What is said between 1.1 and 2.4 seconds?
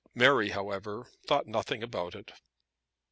thought nothing about it.